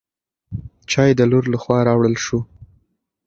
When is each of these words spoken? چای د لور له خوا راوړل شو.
چای 0.91 1.09
د 1.15 1.21
لور 1.31 1.45
له 1.53 1.57
خوا 1.61 1.79
راوړل 1.89 2.15
شو. 2.25 2.39